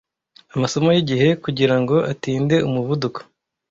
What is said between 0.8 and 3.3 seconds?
yigihe kugirango atinde umuvuduko,